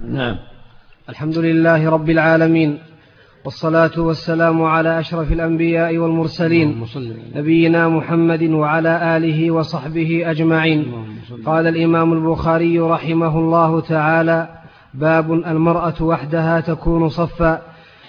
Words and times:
نعم. 0.00 0.36
الحمد 1.08 1.38
لله 1.38 1.90
رب 1.90 2.10
العالمين 2.10 2.78
والصلاة 3.44 3.90
والسلام 3.96 4.62
على 4.62 5.00
أشرف 5.00 5.32
الأنبياء 5.32 5.98
والمرسلين 5.98 6.84
نبينا 7.34 7.88
محمد 7.88 8.42
وعلى 8.42 9.16
آله 9.16 9.50
وصحبه 9.50 10.30
أجمعين. 10.30 10.92
قال 11.46 11.66
الإمام 11.66 12.12
البخاري 12.12 12.78
رحمه 12.78 13.38
الله 13.38 13.80
تعالى 13.80 14.48
باب 14.94 15.32
المرأة 15.32 16.02
وحدها 16.02 16.60
تكون 16.60 17.08
صفا. 17.08 17.62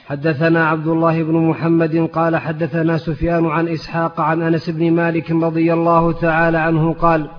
حدثنا 0.08 0.68
عبد 0.68 0.88
الله 0.88 1.24
بن 1.24 1.34
محمد 1.34 2.10
قال 2.14 2.38
حدثنا 2.38 2.98
سفيان 2.98 3.46
عن 3.46 3.68
إسحاق 3.68 4.22
عن 4.22 4.42
أنس 4.42 4.70
بن 4.70 4.92
مالك 4.92 5.32
رضي 5.32 5.74
الله 5.74 6.12
تعالى 6.12 6.58
عنه 6.58 6.94
قال 6.94 7.30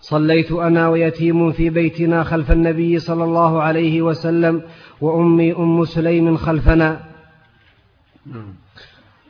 صليت 0.00 0.52
أنا 0.52 0.88
ويتيم 0.88 1.52
في 1.52 1.70
بيتنا 1.70 2.24
خلف 2.24 2.52
النبي 2.52 2.98
صلى 2.98 3.24
الله 3.24 3.62
عليه 3.62 4.02
وسلم 4.02 4.62
وأمي 5.00 5.52
أم 5.52 5.84
سليم 5.84 6.36
خلفنا. 6.36 7.00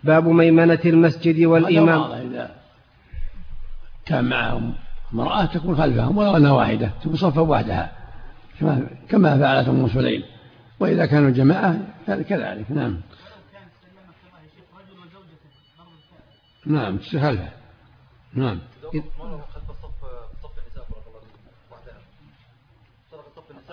باب 0.05 0.29
ميمنة 0.29 0.79
المسجد 0.85 1.45
والإمام. 1.45 2.49
كان 4.07 4.25
معهم 4.25 4.75
امرأة 5.15 5.45
تكون 5.45 5.77
خلفهم 5.77 6.19
ولو 6.19 6.37
أنها 6.37 6.53
واحدة 6.53 6.91
تكون 7.03 7.17
صفا 7.17 7.41
وحدها 7.41 7.93
كما 9.09 9.39
فعلت 9.39 9.69
أم 9.69 9.89
سليم. 9.89 10.23
وإذا 10.81 11.07
كانوا 11.07 11.31
جماعة 11.31 11.79
كذلك 12.07 12.71
نعم. 12.71 13.01
نعم 16.67 16.99
خلفه 16.99 17.49
نعم. 18.35 18.59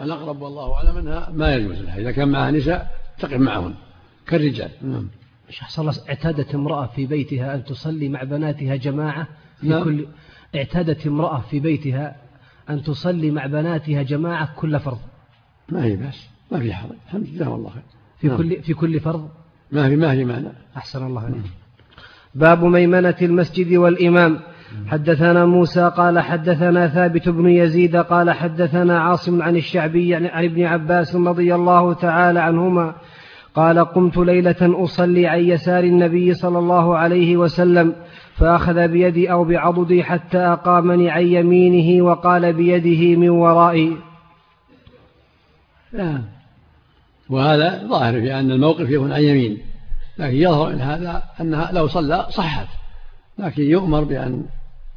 الأقرب 0.02 0.42
والله 0.42 0.74
أعلم 0.74 0.98
أنها 0.98 1.30
ما 1.34 1.56
يجوز 1.56 1.82
لها. 1.82 1.98
إذا 1.98 2.12
كان 2.12 2.30
معها 2.30 2.52
نساء 2.52 2.92
تقف 3.20 3.34
معهن 3.34 3.74
كالرجال. 4.28 4.72
نعم. 4.82 5.10
الله 5.80 5.94
اعتادت 6.10 6.56
امرأة 6.56 6.86
في 6.86 7.06
بيتها 7.06 7.56
أن 7.56 7.64
تصلي 7.64 8.10
مع 8.10 8.24
بناتها 8.24 8.76
جماعة 8.76 9.28
في 9.62 9.68
نعم. 9.68 9.84
كل 9.84 10.08
اعتادت 10.56 11.08
امرأة 11.08 11.40
في 11.40 11.60
بيتها 11.60 12.16
أن 12.70 12.84
تصلي 12.84 13.32
مع 13.32 13.46
بناتها 13.46 14.02
جماعة 14.02 14.56
كل 14.56 14.80
فرض. 14.80 15.00
ما 15.70 15.84
هي 15.84 15.96
بس 15.96 16.28
ما 16.52 16.60
في 16.60 16.74
حرج 16.74 16.96
الحمد 17.06 17.28
لله 17.28 17.50
والله 17.50 17.70
خير. 17.70 17.84
في 18.20 18.28
نعم. 18.28 18.38
كل 18.38 18.62
في 18.64 18.74
كل 18.74 19.00
فرض؟ 19.00 19.30
ما 19.72 19.90
في 19.90 19.96
ما 19.96 20.16
في 20.16 20.26
معنى 20.26 20.50
أحسن 20.78 21.06
الله 21.06 21.22
عليك. 21.22 21.42
باب 22.36 22.64
ميمنة 22.64 23.16
المسجد 23.22 23.74
والإمام. 23.74 24.40
حدثنا 24.88 25.46
موسى 25.46 25.92
قال 25.98 26.20
حدثنا 26.20 26.88
ثابت 26.88 27.30
بن 27.30 27.50
يزيد 27.50 27.96
قال 27.96 28.32
حدثنا 28.32 29.00
عاصم 29.00 29.42
عن 29.42 29.56
الشعبي 29.56 30.16
عن 30.16 30.26
ابن 30.26 30.64
عباس 30.64 31.16
رضي 31.16 31.56
الله 31.56 31.94
تعالى 31.94 32.40
عنهما 32.40 32.96
قال 33.56 33.80
قمت 33.80 34.18
ليلة 34.18 34.84
أصلي 34.84 35.28
عن 35.28 35.40
يسار 35.40 35.84
النبي 35.84 36.34
صلى 36.34 36.60
الله 36.60 36.98
عليه 36.98 37.38
وسلم 37.38 37.94
فأخذ 38.36 38.88
بيدي 38.88 39.32
أو 39.32 39.44
بعضدي 39.44 40.04
حتى 40.04 40.38
أقامني 40.38 41.10
عن 41.10 41.28
يمينه 41.28 42.06
وقال 42.06 42.54
بيده 42.54 43.20
من 43.20 43.30
ورائي. 43.30 43.98
نعم. 45.94 46.24
وهذا 47.30 47.88
ظاهر 47.88 48.22
في 48.22 48.40
أن 48.40 48.52
الموقف 48.52 48.90
يكون 48.90 49.12
عن 49.12 49.22
يمين. 49.22 49.58
لكن 50.18 50.36
يظهر 50.36 50.74
من 50.74 50.82
هذا 50.82 51.24
أنها 51.42 51.72
لو 51.72 51.88
صلى 51.88 52.26
صحت. 52.30 52.68
لكن 53.38 53.64
يؤمر 53.64 54.04
بأن 54.04 54.44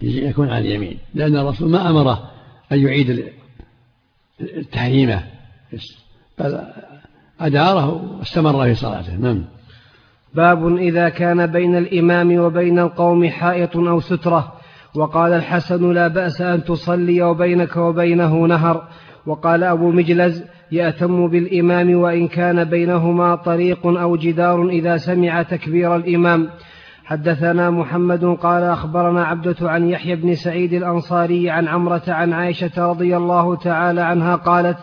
يكون 0.03 0.49
عن 0.49 0.61
اليمين. 0.63 0.99
لأن 1.15 1.37
الرسول 1.37 1.71
ما 1.71 1.91
أمره 1.91 2.31
أن 2.73 2.79
يعيد 2.79 3.25
تحريمه 4.73 5.23
بل 6.39 6.61
أداره 7.41 8.17
واستمر 8.19 8.65
في 8.65 8.75
صلاته. 8.75 9.17
نعم. 9.17 9.45
باب 10.35 10.77
إذا 10.77 11.09
كان 11.09 11.47
بين 11.47 11.77
الإمام 11.77 12.39
وبين 12.39 12.79
القوم 12.79 13.29
حائط 13.29 13.77
أو 13.77 14.01
سترة. 14.01 14.53
وقال 14.95 15.33
الحسن 15.33 15.93
لا 15.93 16.09
بأس 16.09 16.41
أن 16.41 16.65
تصلي 16.65 17.23
وبينك 17.23 17.77
وبينه 17.77 18.47
نهر. 18.47 18.89
وقال 19.27 19.65
أبو 19.65 19.91
مجلز 19.91 20.45
يأتم 20.73 21.29
بالإمام 21.29 21.95
وإن 21.95 22.29
كان 22.29 22.65
بينهما 22.65 23.35
طريق 23.35 23.87
أو 23.87 24.17
جدار 24.17 24.69
إذا 24.69 24.97
سمع 24.97 25.43
تكبير 25.43 25.97
الإمام. 25.97 26.51
حدثنا 27.09 27.71
محمد 27.71 28.25
قال 28.25 28.63
أخبرنا 28.63 29.25
عبدة 29.25 29.71
عن 29.71 29.89
يحيى 29.89 30.17
بن 30.17 30.35
سعيد 30.35 30.73
الأنصاري 30.73 31.51
عن 31.51 31.69
عمرة 31.69 32.03
عن 32.09 32.33
عائشة 32.33 32.71
رضي 32.91 33.17
الله 33.17 33.57
تعالى 33.57 34.01
عنها 34.01 34.37
قالت 34.37 34.79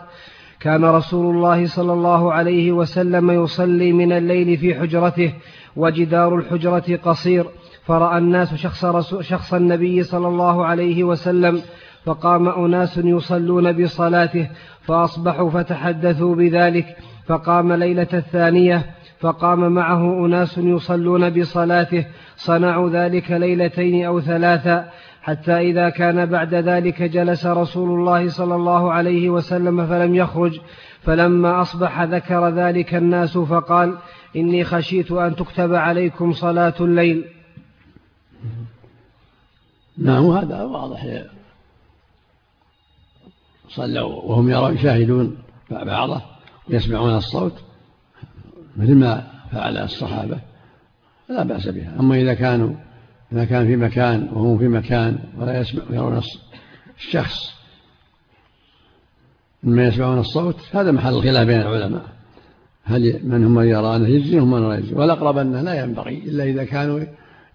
كان 0.60 0.84
رسول 0.84 1.34
الله 1.34 1.66
صلى 1.66 1.92
الله 1.92 2.32
عليه 2.32 2.72
وسلم 2.72 3.30
يصلي 3.30 3.92
من 3.92 4.12
الليل 4.12 4.56
في 4.56 4.74
حجرته 4.74 5.34
وجدار 5.76 6.36
الحجرة 6.36 6.96
قصير 7.04 7.46
فرأى 7.84 8.18
الناس 8.18 8.54
شخص, 8.54 9.14
شخص 9.20 9.54
النبي 9.54 10.02
صلى 10.02 10.28
الله 10.28 10.66
عليه 10.66 11.04
وسلم 11.04 11.62
فقام 12.04 12.48
أناس 12.48 12.98
يصلون 12.98 13.72
بصلاته 13.82 14.48
فأصبحوا 14.82 15.50
فتحدثوا 15.50 16.34
بذلك 16.34 16.96
فقام 17.26 17.72
ليلة 17.72 18.08
الثانية 18.12 18.86
فقام 19.20 19.72
معه 19.72 20.26
أناس 20.26 20.58
يصلون 20.58 21.30
بصلاته 21.30 22.06
صنعوا 22.36 22.90
ذلك 22.90 23.30
ليلتين 23.30 24.06
أو 24.06 24.20
ثلاثا 24.20 24.90
حتى 25.22 25.52
إذا 25.52 25.88
كان 25.88 26.26
بعد 26.26 26.54
ذلك 26.54 27.02
جلس 27.02 27.46
رسول 27.46 28.00
الله 28.00 28.28
صلى 28.28 28.54
الله 28.54 28.92
عليه 28.92 29.30
وسلم 29.30 29.86
فلم 29.86 30.14
يخرج. 30.14 30.60
فلما 31.02 31.62
أصبح 31.62 32.02
ذكر 32.02 32.48
ذلك 32.48 32.94
الناس 32.94 33.38
فقال 33.38 33.98
إني 34.36 34.64
خشيت 34.64 35.12
أن 35.12 35.36
تكتب 35.36 35.74
عليكم 35.74 36.32
صلاة 36.32 36.74
الليل. 36.80 37.24
نعم 39.98 40.30
هذا 40.30 40.62
واضح. 40.62 41.22
صلوا 43.68 44.22
وهم 44.22 44.50
يرون 44.50 44.74
يشاهدون 44.74 45.36
بعضه 45.70 46.22
ويسمعون 46.70 47.16
الصوت. 47.16 47.62
مثل 48.76 48.94
ما 48.94 49.26
فعل 49.52 49.76
الصحابة 49.76 50.38
لا 51.28 51.44
بأس 51.44 51.68
بها. 51.68 52.00
أما 52.00 52.16
إذا 52.16 52.34
كانوا 52.34 52.74
إذا 53.32 53.44
كان 53.44 53.66
في 53.66 53.76
مكان 53.76 54.28
وهم 54.32 54.58
في 54.58 54.68
مكان 54.68 55.18
ولا 55.38 55.60
يسمع 55.60 55.82
يرون 55.90 56.22
الشخص 56.98 57.56
مما 59.62 59.86
يسمعون 59.86 60.18
الصوت 60.18 60.56
هذا 60.72 60.92
محل 60.92 61.14
الخلاف 61.14 61.46
بين 61.46 61.60
العلماء. 61.60 62.04
هل 62.84 63.20
من 63.24 63.44
هم 63.44 63.60
يرى 63.60 63.96
أنه 63.96 64.08
يجزي 64.08 64.40
ومن 64.40 64.68
لا 64.68 64.74
يجزي؟ 64.74 64.94
والأقرب 64.94 65.38
أنه 65.38 65.60
لا 65.60 65.82
ينبغي 65.82 66.18
إلا 66.18 66.44
إذا 66.44 66.64
كانوا 66.64 67.00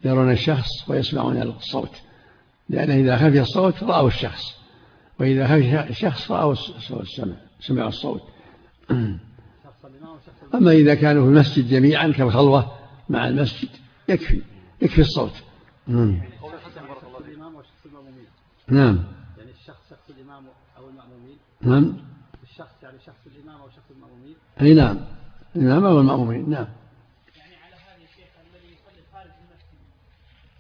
يرون 0.05 0.31
الشخص 0.31 0.89
ويسمعون 0.89 1.41
الصوت. 1.41 2.01
لأنه 2.69 2.95
إذا 2.95 3.15
خفي 3.15 3.41
الصوت 3.41 3.83
رأوا 3.83 4.07
الشخص 4.07 4.43
وإذا 5.19 5.47
خفي 5.47 5.89
الشخص 5.89 6.31
رأوا 6.31 6.55
السمع 7.01 7.33
سمعوا 7.59 7.89
الصوت. 7.89 8.21
أما 10.53 10.72
إذا 10.72 10.95
كانوا 10.95 11.23
في 11.23 11.29
المسجد 11.29 11.67
جميعا 11.67 12.12
كالخلوة 12.12 12.72
مع 13.09 13.28
المسجد 13.28 13.69
يكفي 14.09 14.41
يكفي 14.81 15.01
الصوت. 15.01 15.34
نعم. 15.88 16.22
نعم. 18.67 19.03
يعني 19.38 19.51
الشخص 19.51 19.89
شخص 19.89 20.09
الإمام 20.09 20.45
أو 20.78 20.89
المأمومين؟ 20.89 21.38
نعم. 21.62 21.97
الشخص 22.44 22.84
يعني 22.84 23.00
شخص 23.06 23.19
الإمام 23.28 23.62
أو 23.62 23.69
شخص 23.69 23.91
المأمومين؟ 23.91 24.35
أي 24.62 24.73
نعم. 24.73 25.00
الإمام 25.56 25.85
أو 25.85 26.00
المأمومين 26.00 26.50
نعم. 26.50 26.68
يعني 27.38 27.56
على 27.56 27.75
هذا 27.75 28.03
الشيخ 28.03 28.31
الذي 28.45 28.68
يصلي 28.73 29.03
خارج 29.13 29.31
المسجد 29.41 29.81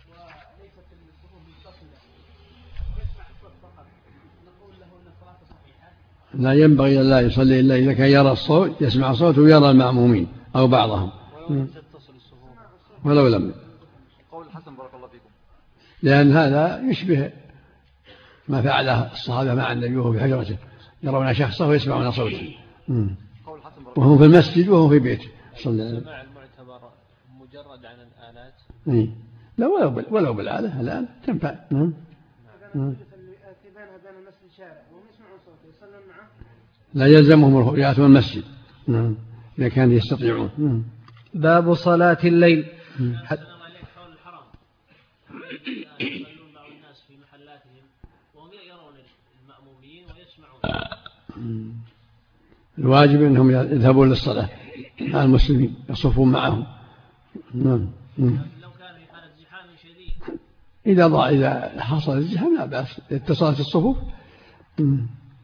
وليست 0.09 0.87
الصفوف 0.91 1.41
متصلة 1.47 1.97
يسمع 2.97 3.25
الصوت 3.35 3.53
فقط 3.63 3.85
نقول 4.47 4.73
له 4.79 4.85
أن 4.85 5.11
صلاته 5.21 5.45
صحيحة 5.49 5.60
لا 6.33 6.53
ينبغي 6.53 7.01
أن 7.01 7.09
لا 7.09 7.19
يصلي 7.19 7.59
إلا 7.59 7.75
إذا 7.75 7.93
كان 7.93 8.09
يرى 8.09 8.31
الصوت 8.31 8.81
يسمع 8.81 9.13
صوت 9.13 9.37
ويرى 9.37 9.71
المأمومين 9.71 10.27
أو 10.55 10.67
بعضهم. 10.67 11.11
ولو 13.05 13.27
لم 13.27 13.53
قول 14.31 14.45
الحسن 14.45 14.75
بارك 14.75 14.93
الله 14.95 15.07
فيكم. 15.07 15.29
لأن 16.03 16.31
هذا 16.31 16.81
يشبه 16.89 17.31
ما 18.47 18.61
فعله 18.61 19.11
الصحابة 19.11 19.53
مع 19.53 19.71
النبي 19.71 19.97
وهو 19.97 20.13
في 20.13 20.19
حجرته 20.19 20.57
يرون 21.03 21.33
شخصه 21.33 21.67
ويسمعون 21.67 22.11
صوته. 22.11 22.55
وهم 23.95 24.17
في 24.17 24.25
المسجد 24.25 24.69
وهم 24.69 24.89
في 24.89 24.99
بيته. 24.99 25.27
صلى 25.55 25.73
الله 25.73 25.85
عليه 25.85 25.97
وسلم. 25.97 26.07
المعتبر 26.07 26.89
مجرد 27.41 27.85
عن 27.85 27.95
الآلات. 27.95 28.53
إيه؟ 28.87 29.09
لا 29.57 29.67
ولو 29.67 30.03
ولو 30.11 30.33
بالآلة 30.33 30.81
الآن 30.81 31.07
تنفع. 31.27 31.55
نعم 31.71 31.93
لا 36.93 37.07
يلزمهم 37.07 37.77
يأتون 37.77 38.05
المسجد. 38.05 38.43
نعم. 38.87 39.15
إذا 39.59 39.69
كانوا 39.69 39.93
يستطيعون. 39.93 40.49
نعم. 40.57 40.83
باب 41.33 41.73
صلاة 41.73 42.17
الليل. 42.23 42.65
الواجب 52.77 53.21
أنهم 53.23 53.51
يذهبون 53.51 54.09
للصلاة. 54.09 54.49
مع 55.01 55.23
المسلمين. 55.23 55.75
يصفون 55.89 56.31
معهم. 56.31 56.65
نعم, 57.53 57.87
نعم. 58.17 58.39
إذا 60.85 61.07
ضاع 61.07 61.29
إذا 61.29 61.81
حصل 61.81 62.17
الزحام 62.17 62.55
لا 62.57 62.65
بأس. 62.65 63.01
اتصلت 63.11 63.59
الصفوف. 63.59 63.97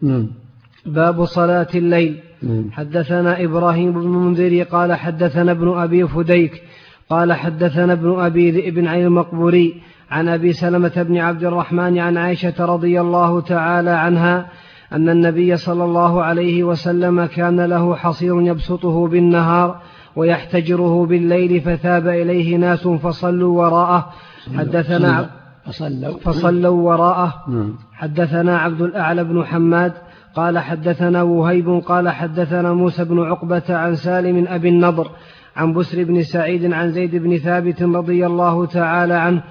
نعم. 0.02 0.47
باب 0.88 1.26
صلاة 1.26 1.68
الليل. 1.76 2.20
نعم. 2.44 2.72
حدثنا 2.72 3.44
إبراهيم 3.44 3.92
بن 3.92 4.00
المنذر 4.00 4.64
قال 4.64 4.94
حدثنا 4.94 5.52
ابن 5.52 5.78
أبي 5.78 6.08
فديك 6.08 6.62
قال 7.10 7.34
حدثنا 7.34 7.94
ابن 7.94 8.20
أبي 8.20 8.52
ذئب 8.52 8.88
عن 8.88 9.02
المقبوري 9.02 9.82
عن 10.12 10.28
أبي 10.28 10.54
سلمة 10.54 11.04
بن 11.04 11.18
عبد 11.18 11.44
الرحمن 11.44 12.00
عن 12.00 12.18
عائشة 12.18 12.66
رضي 12.66 13.02
الله 13.02 13.42
تعالى 13.42 13.90
عنها 13.90 14.46
أن 14.94 15.10
النبي 15.10 15.58
صلى 15.58 15.84
الله 15.84 16.24
عليه 16.24 16.64
وسلم 16.64 17.26
كان 17.26 17.62
له 17.62 17.96
حصير 17.96 18.42
يبسطه 18.42 19.08
بالنهار 19.08 19.82
ويحتجره 20.16 21.06
بالليل 21.06 21.62
فثاب 21.62 22.08
إليه 22.08 22.58
ناس 22.58 22.88
فصلوا 22.88 23.62
وراءه. 23.62 24.14
حدثنا 24.58 25.30
فصلوا, 25.66 26.18
فصلوا 26.18 26.82
وراءه. 26.82 27.34
نعم. 27.48 27.74
حدثنا 27.94 28.58
عبد 28.58 28.82
الأعلى 28.82 29.24
بن 29.24 29.46
حماد 29.46 29.94
قال 30.38 30.60
حدثنا 30.60 31.24
وهيب 31.24 31.70
قال 31.86 32.10
حدثنا 32.10 32.74
موسى 32.74 33.04
بن 33.04 33.20
عقبة 33.20 33.64
عن 33.70 33.96
سالم 33.96 34.48
أبي 34.48 34.70
النضر 34.70 35.12
عن 35.56 35.74
بسر 35.74 36.04
بن 36.04 36.24
سعيد 36.24 36.74
عن 36.74 36.92
زيد 36.92 37.16
بن 37.16 37.38
ثابت 37.38 37.84
رضي 37.84 38.26
الله 38.26 38.66
تعالى 38.66 39.14
عنه 39.14 39.44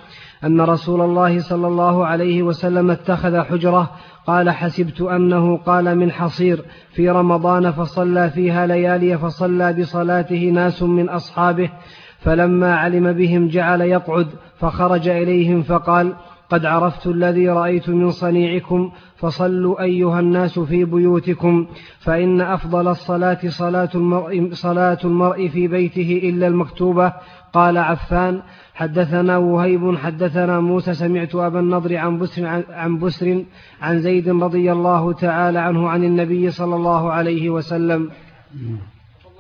أن 0.45 0.61
رسول 0.61 1.01
الله 1.01 1.41
صلى 1.41 1.67
الله 1.67 2.07
عليه 2.07 2.43
وسلم 2.43 2.91
اتخذ 2.91 3.41
حجرة 3.41 3.91
قال 4.27 4.51
حسبت 4.51 5.01
أنه 5.01 5.57
قال 5.57 5.99
من 5.99 6.13
حصير 6.13 6.65
في 6.93 7.11
رمضان 7.11 7.71
فصلى 7.71 8.31
فيها 8.31 8.67
ليالي 8.67 9.19
فصلى 9.19 9.73
بصلاته 9.73 10.51
ناس 10.55 10.83
من 10.83 11.09
أصحابه 11.09 11.71
فلما 12.19 12.77
علم 12.77 13.13
بهم 13.13 13.49
جعل 13.49 13.81
يقعد 13.81 14.27
فخرج 14.59 15.09
إليهم 15.09 15.63
فقال 15.63 16.13
قد 16.51 16.67
عرفت 16.67 17.07
الذي 17.07 17.49
رأيت 17.49 17.89
من 17.89 18.11
صنيعكم 18.11 18.93
فصلوا 19.17 19.83
أيها 19.83 20.21
الناس 20.21 20.59
في 20.59 20.85
بيوتكم 20.85 21.67
فإن 21.99 22.41
أفضل 22.41 22.89
الصلاة 22.89 23.39
صلاة 23.49 23.91
المرء, 23.95 24.49
صلاة 24.53 24.99
المرء 25.05 25.49
في 25.49 25.69
بيته 25.69 26.21
إلا 26.25 26.47
المكتوبة. 26.47 27.13
قال 27.53 27.79
عفان 27.79 28.43
حدثنا 28.75 29.37
وهيب 29.37 29.97
حدثنا 29.97 30.61
موسى 30.61 30.95
سمعت 30.95 31.35
أبا 31.35 31.61
النضر 31.61 31.97
عن 31.97 32.19
بسر 32.19 32.47
عن, 32.71 32.99
بسر 32.99 33.45
عن 33.83 34.01
زيد 34.01 34.29
رضي 34.29 34.73
الله 34.73 35.13
تعالى 35.13 35.59
عنه 35.59 35.89
عن 35.89 36.05
النبي 36.05 36.51
صلى 36.51 36.77
الله 36.77 37.13
عليه 37.13 37.51
وسلم. 37.51 38.11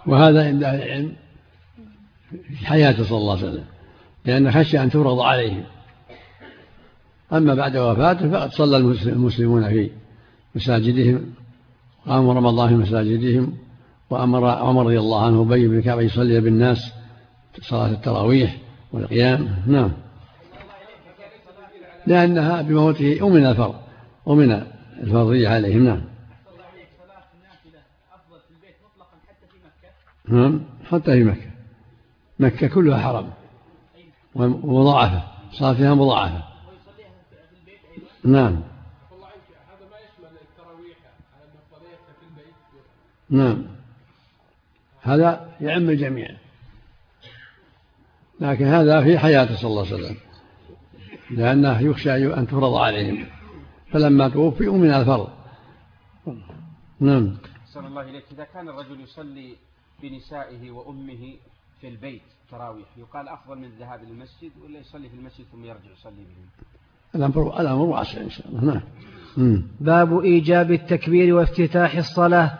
وهذا 0.06 0.47
عند 0.47 0.64
العلم 0.64 1.12
في 2.58 2.67
حياته 2.67 3.05
صلى 3.05 3.19
الله 3.19 3.37
عليه 3.38 3.49
وسلم 3.49 3.64
لأن 4.25 4.53
خشي 4.53 4.82
أن 4.82 4.91
تفرض 4.91 5.20
عليهم 5.20 5.62
أما 7.32 7.55
بعد 7.55 7.76
وفاته 7.76 8.31
فقد 8.31 8.52
صلى 8.52 8.76
المسلمون 9.06 9.69
في 9.69 9.90
مساجدهم 10.55 11.34
قاموا 12.06 12.34
رمضان 12.34 12.69
في 12.69 12.75
مساجدهم 12.75 13.56
وأمر 14.11 14.46
عمر 14.46 14.84
رضي 14.84 14.99
الله 14.99 15.26
عنه 15.26 15.43
أبي 15.43 15.69
بن 15.69 15.82
كعب 15.82 16.00
يصلي 16.00 16.40
بالناس 16.40 16.93
صلاة 17.62 17.90
التراويح 17.90 18.56
والقيام. 18.93 19.56
نعم. 19.67 19.93
لأنها 22.06 22.62
بموته 22.62 23.19
أمن 23.23 23.46
الفرض 23.46 23.75
أمن 24.29 24.62
الفرضية 25.02 25.49
عليهم. 25.49 25.84
نعم. 25.84 26.02
نعم. 30.29 30.61
حتى 30.90 31.12
في 31.12 31.25
مكة. 31.25 31.50
مكة 32.38 32.67
كلها 32.67 32.99
حرم. 32.99 33.31
ومضاعفة. 34.34 35.22
صار 35.52 35.75
فيها 35.75 35.94
مضاعفة. 35.94 36.56
نعم. 38.26 38.62
نعم. 43.31 43.67
هذا 45.02 45.56
يعم 45.61 45.90
الجميع. 45.90 46.37
لكن 48.40 48.64
هذا 48.64 49.05
في 49.05 49.19
حياته 49.19 49.56
صلى 49.56 49.70
الله 49.70 49.87
عليه 49.87 49.94
وسلم. 49.94 50.17
لأنه 51.31 51.81
يخشى 51.81 52.34
أن 52.34 52.46
تفرض 52.46 52.75
عليهم. 52.75 53.26
فلما 53.93 54.29
توفي 54.29 54.67
من 54.67 54.90
الفرض. 54.90 55.29
نعم. 57.00 57.37
صلى 57.67 57.87
الله 57.87 58.02
إليك. 58.02 58.25
إذا 58.32 58.44
كان 58.44 58.69
الرجل 58.69 59.00
يصلي 59.00 59.56
بنسائه 60.02 60.70
وأمه 60.70 61.37
في 61.81 61.88
البيت 61.88 62.22
تراويح 62.50 62.88
يقال 62.96 63.29
أفضل 63.29 63.58
من 63.58 63.64
الذهاب 63.64 64.02
إلى 64.02 64.11
المسجد 64.11 64.52
ولا 64.64 64.79
يصلي 64.79 65.08
في 65.08 65.14
المسجد 65.14 65.44
ثم 65.52 65.64
يرجع 65.64 65.90
يصلي 65.93 66.25
بهم؟ 66.25 66.49
الأمر 67.17 67.61
الأمر 67.61 67.85
واسع 67.85 68.21
إن 68.21 68.31
شاء 68.31 68.47
الله. 68.49 68.65
نعم. 68.73 69.63
باب 69.81 70.21
إيجاب 70.21 70.73
التكبير 70.73 71.35
وافتتاح 71.35 71.97
الصلاة. 71.97 72.51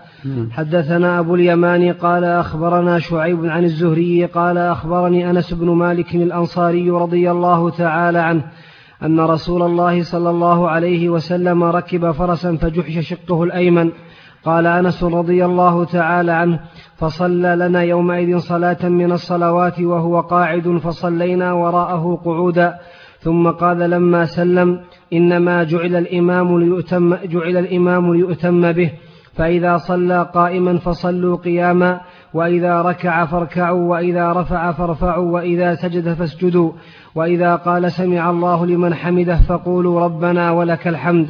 حدثنا 0.51 1.19
أبو 1.19 1.35
اليمان 1.35 1.93
قال 1.93 2.25
أخبرنا 2.25 2.99
شعيب 2.99 3.47
عن 3.47 3.65
الزهري 3.65 4.25
قال 4.25 4.59
أخبرني 4.59 5.31
أنس 5.31 5.55
بن 5.55 5.71
مالك 5.71 6.15
الأنصاري 6.15 6.91
رضي 6.91 7.31
الله 7.31 7.71
تعالى 7.71 8.19
عنه 8.19 8.45
أن 9.03 9.21
رسول 9.21 9.63
الله 9.63 10.03
صلى 10.03 10.31
الله 10.31 10.69
عليه 10.69 11.09
وسلم 11.09 11.65
ركب 11.65 12.11
فرسا 12.11 12.57
فجحش 12.57 13.09
شقه 13.09 13.43
الأيمن. 13.43 13.91
قال 14.45 14.67
أنس 14.67 15.05
رضي 15.05 15.45
الله 15.45 15.85
تعالى 15.85 16.33
عنه 16.33 16.61
فصلى 16.97 17.57
لنا 17.57 17.83
يومئذ 17.83 18.39
صلاة 18.39 18.89
من 18.89 19.13
الصلوات 19.13 19.81
وهو 19.81 20.21
قاعد 20.21 20.79
فصلينا 20.83 21.53
وراءه 21.53 22.21
قعودا. 22.25 22.79
ثم 23.27 23.51
قال 23.51 23.79
لما 23.79 24.25
سلم 24.25 24.81
إنما 25.13 25.65
جعل 25.65 25.97
الإمام 25.97 26.59
ليؤتم, 26.59 27.15
جعل 27.15 27.57
الإمام 27.57 28.15
ليؤتم 28.15 28.73
به 28.73 28.91
فإذا 29.35 29.77
صلى 29.77 30.31
قائما 30.35 30.79
فصلوا 30.79 31.37
قياما 31.37 32.01
وإذا 32.35 32.83
ركع 32.83 33.25
فاركعوا 33.25 33.91
وإذا 33.91 34.33
رفع 34.33 34.73
فارفعوا 34.73 35.33
وإذا 35.33 35.75
سجد 35.75 36.15
فاسجدوا 36.15 36.73
وإذا 37.15 37.57
قال 37.57 37.93
سمع 37.93 38.31
الله 38.31 38.67
لمن 38.67 38.95
حمده 38.95 39.37
فقولوا 39.49 40.01
ربنا 40.01 40.51
ولك 40.51 40.89
الحمد. 40.89 41.29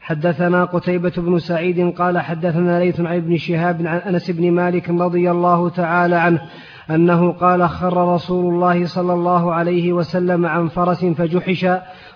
حدثنا 0.00 0.64
قتيبة 0.64 1.12
بن 1.16 1.38
سعيد 1.38 1.94
قال 1.94 2.18
حدثنا 2.18 2.80
ليث 2.80 3.00
عن 3.00 3.16
ابن 3.16 3.36
شهاب 3.36 3.86
عن 3.86 3.98
أنس 3.98 4.30
بن 4.30 4.50
مالك 4.50 4.90
رضي 4.90 5.30
الله 5.30 5.68
تعالى 5.68 6.16
عنه 6.16 6.40
أنه 6.90 7.32
قال 7.32 7.68
خر 7.68 8.14
رسول 8.14 8.54
الله 8.54 8.86
صلى 8.86 9.12
الله 9.12 9.54
عليه 9.54 9.92
وسلم 9.92 10.46
عن 10.46 10.68
فرس 10.68 11.04
فجحش 11.04 11.66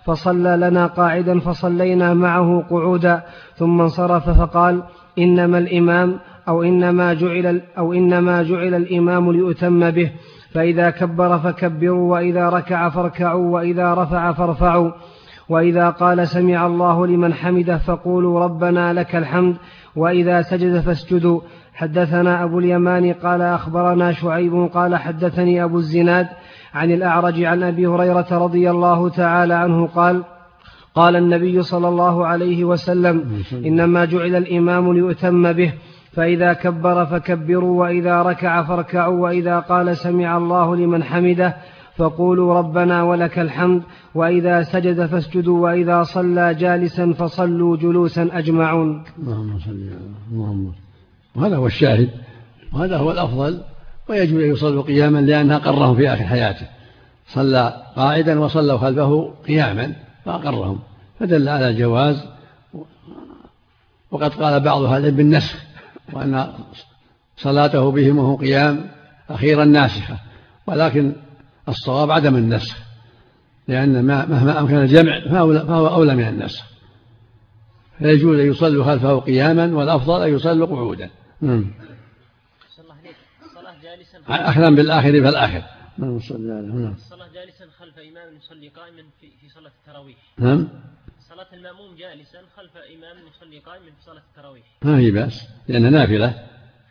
فصلى 0.04 0.56
لنا 0.56 0.86
قاعدا 0.86 1.40
فصلينا 1.40 2.14
معه 2.14 2.64
قعودا 2.70 3.22
ثم 3.56 3.80
انصرف 3.80 4.30
فقال 4.30 4.82
إنما 5.18 5.58
الإمام 5.58 6.18
أو 6.48 6.62
إنما 6.62 7.14
جعل 7.14 7.62
أو 7.78 7.92
إنما 7.92 8.42
جعل 8.42 8.74
الإمام 8.74 9.32
ليؤتم 9.32 9.90
به 9.90 10.12
فإذا 10.54 10.90
كبر 10.90 11.38
فكبروا 11.38 12.12
وإذا 12.12 12.48
ركع 12.48 12.88
فاركعوا 12.88 13.54
وإذا 13.54 13.94
رفع 13.94 14.32
فارفعوا 14.32 14.90
وإذا 15.48 15.90
قال 15.90 16.28
سمع 16.28 16.66
الله 16.66 17.06
لمن 17.06 17.34
حمده 17.34 17.78
فقولوا 17.78 18.40
ربنا 18.40 18.92
لك 18.92 19.16
الحمد 19.16 19.56
وإذا 19.96 20.42
سجد 20.42 20.80
فاسجدوا. 20.80 21.40
حدثنا 21.74 22.44
أبو 22.44 22.58
اليمان 22.58 23.12
قال 23.12 23.42
أخبرنا 23.42 24.12
شعيب 24.12 24.54
قال 24.74 24.96
حدثني 24.96 25.64
أبو 25.64 25.78
الزناد 25.78 26.28
عن 26.74 26.90
الأعرج 26.90 27.44
عن 27.44 27.62
أبي 27.62 27.86
هريرة 27.86 28.26
رضي 28.30 28.70
الله 28.70 29.08
تعالى 29.08 29.54
عنه 29.54 29.86
قال 29.86 30.24
قال 30.94 31.16
النبي 31.16 31.62
صلى 31.62 31.88
الله 31.88 32.26
عليه 32.26 32.64
وسلم 32.64 33.42
إنما 33.52 34.04
جعل 34.04 34.36
الإمام 34.36 34.92
ليؤتم 34.92 35.52
به 35.52 35.72
فإذا 36.12 36.52
كبر 36.52 37.06
فكبروا 37.06 37.80
وإذا 37.80 38.22
ركع 38.22 38.62
فاركعوا 38.62 39.22
وإذا 39.22 39.58
قال 39.58 39.96
سمع 39.96 40.36
الله 40.36 40.76
لمن 40.76 41.02
حمده 41.02 41.56
فقولوا 41.96 42.54
ربنا 42.54 43.02
ولك 43.02 43.38
الحمد 43.38 43.82
وإذا 44.14 44.62
سجد 44.62 45.06
فاسجدوا 45.06 45.62
وإذا 45.62 46.02
صلى 46.02 46.54
جالسا 46.54 47.12
فصلوا 47.12 47.76
جلوسا 47.76 48.28
أجمعون. 48.32 49.04
اللهم 49.18 49.58
صل 49.58 49.88
اللهم 50.32 50.72
وهذا 51.34 51.56
هو 51.56 51.66
الشاهد 51.66 52.10
وهذا 52.72 52.96
هو 52.96 53.10
الأفضل 53.10 53.62
ويجب 54.08 54.40
أن 54.40 54.52
يصلوا 54.52 54.82
قياما 54.82 55.18
لأنها 55.18 55.58
قرهم 55.58 55.96
في 55.96 56.12
آخر 56.12 56.24
حياته. 56.24 56.66
صلى 57.28 57.82
قاعدا 57.96 58.40
وصلوا 58.40 58.78
خلفه 58.78 59.34
قياما 59.46 59.92
فأقرهم. 60.24 60.80
فدل 61.20 61.48
على 61.48 61.68
الجواز 61.68 62.24
وقد 64.10 64.34
قال 64.34 64.60
بعض 64.60 64.82
أهل 64.82 65.10
بالنسخ 65.10 65.54
وأن 66.12 66.52
صلاته 67.36 67.90
بهم 67.90 68.18
وهو 68.18 68.36
قيام 68.36 68.90
أخيرا 69.30 69.64
ناسخة. 69.64 70.16
ولكن 70.66 71.12
الصواب 71.68 72.10
عدم 72.10 72.36
النسخ 72.36 72.76
لأن 73.68 74.04
مهما 74.04 74.60
أمكن 74.60 74.76
الجمع 74.76 75.20
فهو 75.20 75.86
أولى 75.88 76.14
من 76.14 76.28
النسخ. 76.28 76.64
فيجوز 77.98 78.38
أن 78.38 78.50
يصلوا 78.50 78.84
خلفه 78.84 79.18
قياما 79.18 79.76
والأفضل 79.76 80.22
أن 80.22 80.34
يصلوا 80.34 80.66
قعودا. 80.66 81.10
نعم. 81.42 81.74
الصلاة 83.44 83.82
جالسا 83.82 84.18
أخذا 84.28 84.70
بالآخر 84.70 85.22
فالآخر. 85.24 85.62
نعم 85.98 86.18
نعم 86.38 86.92
الصلاة 86.92 87.28
جالسا 87.28 87.66
خلف 87.78 87.98
إمام 87.98 88.36
يصلي 88.36 88.68
قائما 88.68 89.02
في 89.20 89.30
في 89.40 89.48
صلاة 89.48 89.72
التراويح. 89.80 90.16
نعم. 90.38 90.68
صلاة 91.28 91.46
المأموم 91.52 91.96
جالسا 91.96 92.38
خلف 92.56 92.76
إمام 92.76 93.16
يصلي 93.26 93.58
قائما 93.58 93.86
في 93.86 94.02
صلاة 94.02 94.22
التراويح. 94.30 94.64
ما 94.82 94.98
هي 94.98 95.10
بأس 95.10 95.48
لأنها 95.68 95.90
نافلة. 95.90 96.46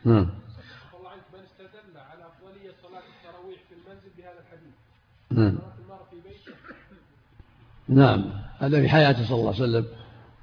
نعم 0.06 0.30
الله 0.94 1.10
عنك 1.10 1.24
من 1.34 1.40
استدل 1.40 1.98
على 1.98 2.26
أفضلية 2.26 2.72
صلاة 2.84 3.04
التراويح 3.14 3.60
في 3.70 3.76
المنزل 3.76 4.10
بهذا 4.18 4.40
الحديث 4.40 4.74
نعم. 5.32 5.58
نعم. 7.88 8.32
هذا 8.60 8.82
في 8.82 8.90
حياته 8.90 9.26
صلى 9.28 9.40
الله 9.40 9.54
عليه 9.54 9.64
وسلم. 9.64 9.86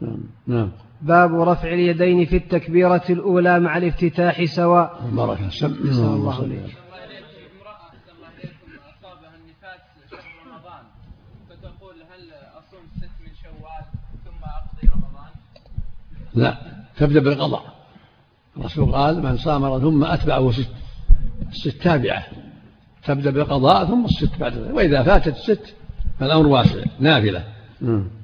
نعم. 0.00 0.20
نعم. 0.46 0.72
باب 1.02 1.40
رفع 1.40 1.68
اليدين 1.68 2.26
في 2.26 2.36
التكبيرة 2.36 3.04
الأولى 3.10 3.60
مع 3.60 3.76
الافتتاح 3.76 4.44
سواء. 4.44 5.10
بارك 5.12 5.38
الله 5.62 6.42
عليك. 6.42 6.76
لا 16.34 16.58
تبدأ 16.96 17.20
بالقضاء. 17.20 17.74
الرسول 18.56 18.92
قال 18.92 19.22
من 19.22 19.36
صام 19.36 19.78
ثم 19.78 20.04
أتبعه 20.04 20.50
ست 20.50 20.70
الست 21.48 21.82
تابعة. 21.82 22.26
تبدأ 23.04 23.30
بالقضاء 23.30 23.84
ثم 23.84 24.04
الست 24.04 24.38
بعد 24.40 24.52
ذلك. 24.52 24.74
وإذا 24.74 25.02
فاتت 25.02 25.36
الست 25.36 25.74
فالأمر 26.20 26.46
واسع 26.46 26.84
نافلة. 27.00 27.44
إليك 27.82 28.17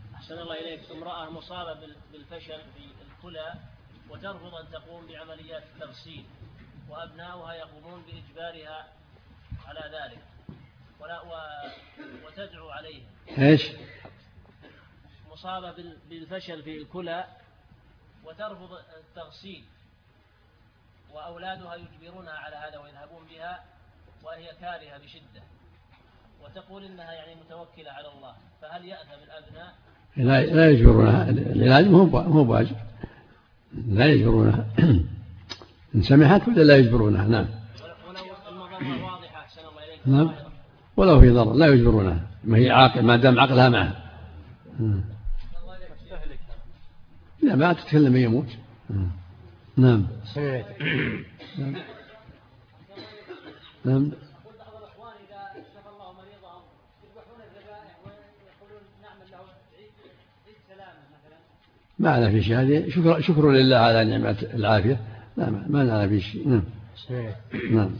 مصابة 1.54 1.94
بالفشل 2.12 2.60
في 2.74 2.92
الكلى 3.02 3.54
وترفض 4.10 4.54
أن 4.54 4.70
تقوم 4.70 5.06
بعمليات 5.06 5.62
التغسيل 5.62 6.26
وأبناؤها 6.88 7.54
يقومون 7.54 8.02
بإجبارها 8.02 8.92
على 9.66 9.98
ذلك. 9.98 10.24
ولا 11.00 11.20
و... 11.20 11.32
وتدعو 12.26 12.70
عليه 12.70 13.02
إيش؟ 13.38 13.62
مصابة 15.30 15.96
بالفشل 16.08 16.62
في 16.62 16.76
الكلى 16.76 17.26
وترفض 18.24 18.72
التغسيل. 18.72 19.64
وأولادها 21.10 21.74
يجبرونها 21.74 22.34
على 22.38 22.56
هذا 22.56 22.78
ويذهبون 22.78 23.26
بها 23.26 23.64
وهي 24.22 24.54
كارهة 24.54 24.98
بشدة. 24.98 25.42
وتقول 26.44 26.84
إنها 26.84 27.12
يعني 27.12 27.34
متوكلة 27.34 27.90
على 27.90 28.08
الله 28.16 28.34
فهل 28.62 28.84
يأثم 28.84 29.22
الأبناء 29.24 29.74
لا 30.16 30.54
لا 30.54 30.70
يجبرونها 30.70 31.30
العلاج 31.30 31.86
مو 31.86 32.04
مو 32.04 32.44
بواجب. 32.44 32.76
لا 33.88 34.06
يجبرونها 34.06 34.66
إن 35.94 36.02
سمحت 36.02 36.48
ولا 36.48 36.62
لا 36.62 36.76
يجبرونها 36.76 37.24
نعم. 37.28 37.46
ولو 39.56 39.78
إليك 39.78 40.06
نعم. 40.06 40.32
ولو 40.96 41.20
في 41.20 41.30
ضرر 41.30 41.52
لا 41.52 41.66
يجبرونها 41.66 42.20
ما 42.44 42.58
هي 42.58 42.70
عاقل 42.70 43.02
ما 43.02 43.16
دام 43.16 43.40
عقلها 43.40 43.68
معها 43.68 44.04
لا 47.42 47.56
ما 47.56 47.72
تتكلم 47.72 48.16
يموت 48.16 48.48
نعم. 48.90 49.10
نعم. 49.76 50.06
نعم. 53.84 54.12
ما 61.98 62.18
أنا 62.18 62.30
في 62.30 62.42
شيء. 62.42 62.60
هذه 62.60 62.88
شكر, 62.88 63.20
شكر 63.20 63.50
لله 63.50 63.76
على 63.76 64.04
نعمة 64.04 64.36
العافية. 64.54 65.00
لا 65.36 65.50
ما 65.50 65.82
أنا 65.82 66.08
في 66.08 66.20
شيء. 66.20 66.48
نعم. 66.48 66.62
نعم. 67.72 67.90